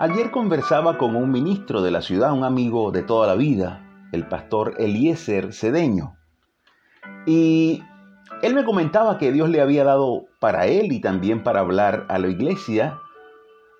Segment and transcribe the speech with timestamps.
[0.00, 4.28] Ayer conversaba con un ministro de la ciudad, un amigo de toda la vida, el
[4.28, 6.14] pastor Eliezer Cedeño.
[7.26, 7.82] Y
[8.42, 12.20] él me comentaba que Dios le había dado para él y también para hablar a
[12.20, 12.96] la iglesia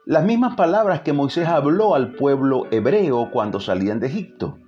[0.07, 4.59] las mismas palabras que Moisés habló al pueblo hebreo cuando salían de Egipto.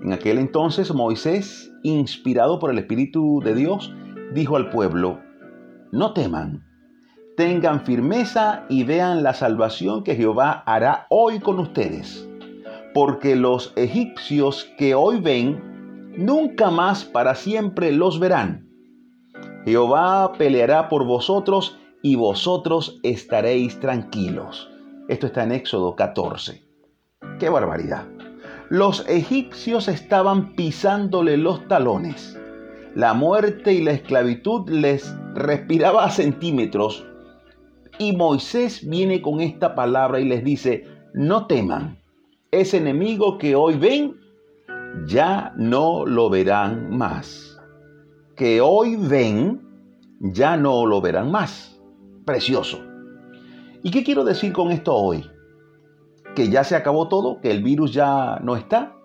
[0.00, 3.92] En aquel entonces Moisés, inspirado por el Espíritu de Dios,
[4.32, 5.18] dijo al pueblo,
[5.90, 6.62] no teman,
[7.36, 12.28] tengan firmeza y vean la salvación que Jehová hará hoy con ustedes.
[12.92, 18.68] Porque los egipcios que hoy ven, nunca más para siempre los verán.
[19.64, 24.70] Jehová peleará por vosotros y vosotros estaréis tranquilos.
[25.08, 26.62] Esto está en Éxodo 14.
[27.38, 28.06] ¡Qué barbaridad!
[28.70, 32.38] Los egipcios estaban pisándole los talones.
[32.94, 37.04] La muerte y la esclavitud les respiraba a centímetros
[37.98, 41.98] y Moisés viene con esta palabra y les dice, no teman,
[42.50, 44.16] ese enemigo que hoy ven,
[45.06, 47.58] ya no lo verán más.
[48.36, 49.62] Que hoy ven,
[50.20, 51.80] ya no lo verán más.
[52.24, 52.80] Precioso.
[53.82, 55.24] ¿Y qué quiero decir con esto hoy?
[56.34, 58.96] Que ya se acabó todo, que el virus ya no está,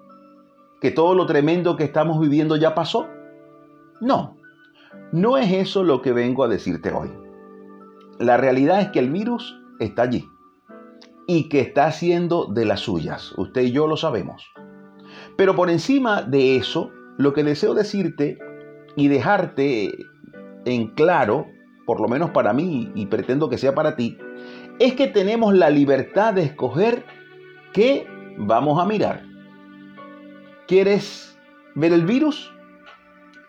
[0.81, 3.07] que todo lo tremendo que estamos viviendo ya pasó.
[4.01, 4.37] No,
[5.11, 7.28] no es eso lo que vengo a decirte hoy.
[8.19, 10.29] La realidad es que el virus está allí
[11.25, 13.31] y que está haciendo de las suyas.
[13.37, 14.51] Usted y yo lo sabemos.
[15.37, 18.37] Pero por encima de eso, lo que deseo decirte
[18.97, 19.89] y dejarte
[20.65, 21.47] en claro,
[21.85, 24.17] por lo menos para mí y pretendo que sea para ti,
[24.79, 27.05] es que tenemos la libertad de escoger
[27.71, 28.05] qué
[28.37, 29.23] vamos a mirar.
[30.67, 31.39] ¿Quieres
[31.73, 32.51] ver el virus?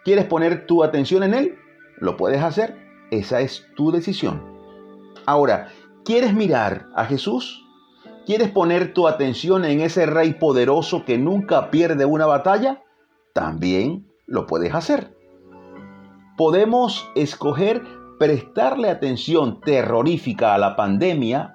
[0.05, 1.59] ¿Quieres poner tu atención en él?
[1.99, 2.77] Lo puedes hacer.
[3.11, 4.50] Esa es tu decisión.
[5.31, 5.69] Ahora,
[6.05, 7.65] ¿quieres mirar a Jesús?
[8.27, 12.83] ¿Quieres poner tu atención en ese rey poderoso que nunca pierde una batalla?
[13.33, 15.17] También lo puedes hacer.
[16.37, 17.85] Podemos escoger
[18.19, 21.55] prestarle atención terrorífica a la pandemia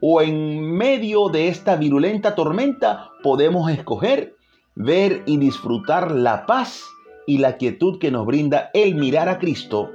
[0.00, 4.36] o en medio de esta virulenta tormenta podemos escoger
[4.76, 6.84] ver y disfrutar la paz
[7.26, 9.90] y la quietud que nos brinda el mirar a Cristo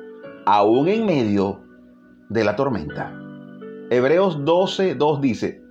[0.46, 1.65] aún en medio
[2.30, 3.14] de la tormenta.
[3.90, 5.62] Hebreos 12, 2 dice,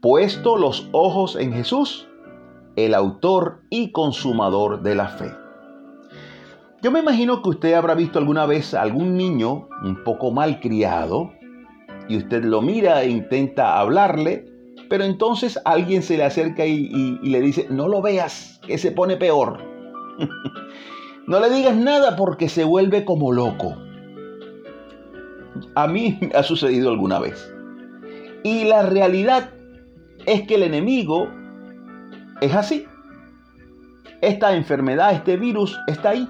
[0.00, 2.08] puesto los ojos en Jesús,
[2.76, 5.30] el autor y consumador de la fe.
[6.82, 10.60] Yo me imagino que usted habrá visto alguna vez a algún niño un poco mal
[10.60, 11.32] criado
[12.08, 14.46] y usted lo mira e intenta hablarle,
[14.88, 18.90] pero entonces alguien se le acerca y, y le dice, no lo veas, que se
[18.90, 19.58] pone peor.
[21.26, 23.76] no le digas nada porque se vuelve como loco.
[25.74, 27.52] A mí me ha sucedido alguna vez.
[28.44, 29.50] Y la realidad
[30.26, 31.28] es que el enemigo
[32.40, 32.86] es así.
[34.20, 36.28] Esta enfermedad, este virus está ahí,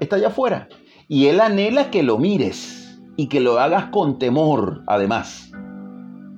[0.00, 0.68] está allá afuera.
[1.08, 5.50] Y él anhela que lo mires y que lo hagas con temor, además.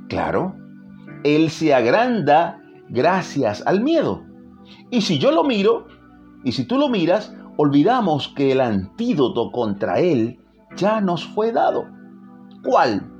[0.09, 0.55] Claro,
[1.23, 4.23] él se agranda gracias al miedo.
[4.91, 5.87] Y si yo lo miro,
[6.45, 10.39] y si tú lo miras, olvidamos que el antídoto contra él
[10.77, 11.87] ya nos fue dado.
[12.63, 13.11] ¿Cuál?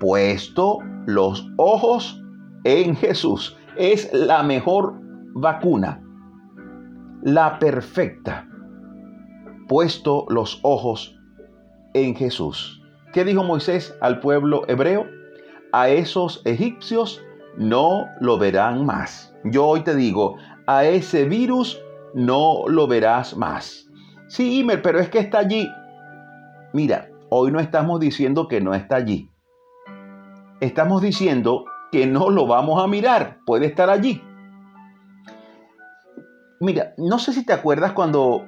[0.00, 2.22] Puesto los ojos
[2.64, 3.56] en Jesús.
[3.76, 4.94] Es la mejor
[5.34, 6.02] vacuna,
[7.22, 8.48] la perfecta.
[9.68, 11.18] Puesto los ojos
[11.94, 12.82] en Jesús.
[13.12, 15.06] ¿Qué dijo Moisés al pueblo hebreo?
[15.72, 17.20] A esos egipcios
[17.56, 19.34] no lo verán más.
[19.44, 20.36] Yo hoy te digo,
[20.66, 21.80] a ese virus
[22.14, 23.88] no lo verás más.
[24.28, 25.68] Sí, Imer, pero es que está allí.
[26.76, 29.30] Mira, hoy no estamos diciendo que no está allí.
[30.60, 33.38] Estamos diciendo que no lo vamos a mirar.
[33.46, 34.22] Puede estar allí.
[36.60, 38.44] Mira, no sé si te acuerdas cuando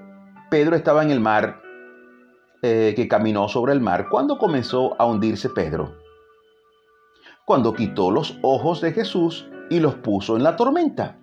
[0.51, 1.63] Pedro estaba en el mar,
[2.61, 4.11] eh, que caminó sobre el mar.
[4.11, 5.97] ¿Cuándo comenzó a hundirse Pedro?
[7.47, 11.17] Cuando quitó los ojos de Jesús y los puso en la tormenta.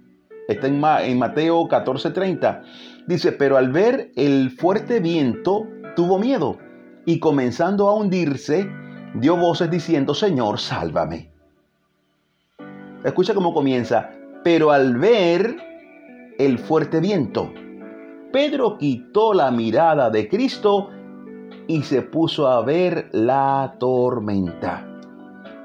[0.47, 2.63] Está en, en Mateo 14:30.
[3.05, 6.64] Dice, pero al ver el fuerte viento, tuvo miedo
[7.05, 8.69] y comenzando a hundirse,
[9.15, 11.29] dio voces diciendo, Señor, sálvame.
[13.03, 14.09] Escucha cómo comienza,
[14.43, 15.55] pero al ver
[16.39, 17.51] el fuerte viento,
[18.33, 20.89] Pedro quitó la mirada de Cristo
[21.67, 24.85] y se puso a ver la tormenta.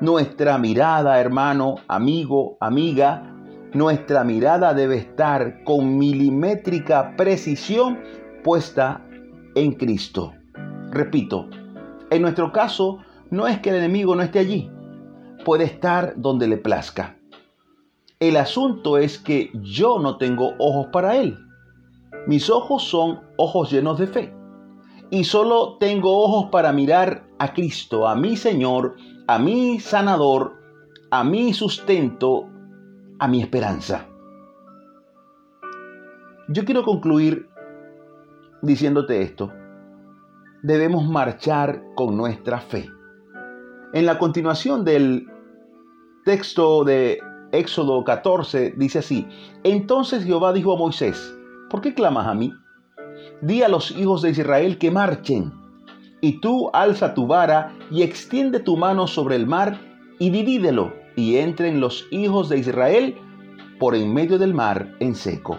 [0.00, 3.34] Nuestra mirada, hermano, amigo, amiga,
[3.72, 7.98] nuestra mirada debe estar con milimétrica precisión
[8.42, 9.04] puesta
[9.54, 10.34] en Cristo.
[10.90, 11.48] Repito,
[12.10, 12.98] en nuestro caso
[13.30, 14.70] no es que el enemigo no esté allí,
[15.44, 17.16] puede estar donde le plazca.
[18.18, 21.38] El asunto es que yo no tengo ojos para Él.
[22.26, 24.34] Mis ojos son ojos llenos de fe.
[25.10, 28.96] Y solo tengo ojos para mirar a Cristo, a mi Señor,
[29.26, 30.54] a mi sanador,
[31.10, 32.48] a mi sustento,
[33.18, 34.06] a mi esperanza.
[36.48, 37.48] Yo quiero concluir
[38.60, 39.52] diciéndote esto.
[40.62, 42.90] Debemos marchar con nuestra fe.
[43.94, 45.26] En la continuación del
[46.26, 47.18] texto de
[47.50, 49.26] Éxodo 14 dice así,
[49.64, 51.34] entonces Jehová dijo a Moisés,
[51.70, 52.52] ¿por qué clamas a mí?
[53.40, 55.50] Di a los hijos de Israel que marchen,
[56.20, 59.80] y tú alza tu vara y extiende tu mano sobre el mar
[60.18, 63.16] y divídelo, y entren los hijos de Israel
[63.78, 65.58] por en medio del mar en seco.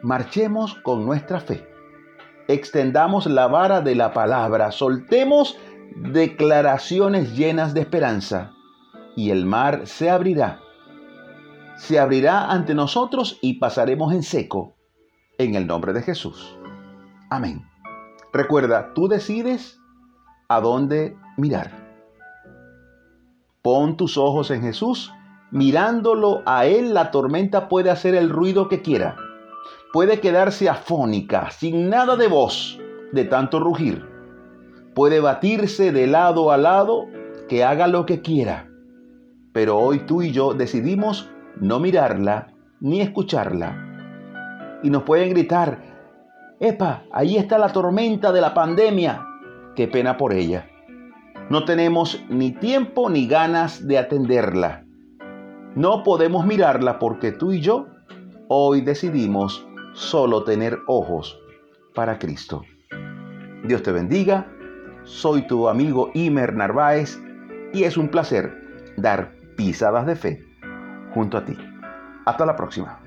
[0.00, 1.71] Marchemos con nuestra fe.
[2.48, 5.56] Extendamos la vara de la palabra, soltemos
[5.96, 8.52] declaraciones llenas de esperanza
[9.16, 10.60] y el mar se abrirá.
[11.76, 14.74] Se abrirá ante nosotros y pasaremos en seco
[15.38, 16.56] en el nombre de Jesús.
[17.30, 17.66] Amén.
[18.32, 19.78] Recuerda, tú decides
[20.48, 21.70] a dónde mirar.
[23.62, 25.12] Pon tus ojos en Jesús.
[25.50, 29.16] Mirándolo a Él, la tormenta puede hacer el ruido que quiera.
[29.92, 32.78] Puede quedarse afónica, sin nada de voz,
[33.12, 34.12] de tanto rugir
[34.94, 37.06] puede batirse de lado a lado,
[37.48, 38.68] que haga lo que quiera.
[39.52, 41.30] Pero hoy tú y yo decidimos
[41.60, 42.48] no mirarla
[42.80, 44.80] ni escucharla.
[44.82, 45.82] Y nos pueden gritar,
[46.60, 49.26] Epa, ahí está la tormenta de la pandemia.
[49.76, 50.68] Qué pena por ella.
[51.50, 54.84] No tenemos ni tiempo ni ganas de atenderla.
[55.74, 57.86] No podemos mirarla porque tú y yo
[58.48, 61.38] hoy decidimos solo tener ojos
[61.94, 62.62] para Cristo.
[63.64, 64.46] Dios te bendiga
[65.04, 67.20] soy tu amigo Imer Narváez
[67.72, 70.44] y es un placer dar pisadas de fe
[71.12, 71.56] junto a ti.
[72.24, 73.01] Hasta la próxima.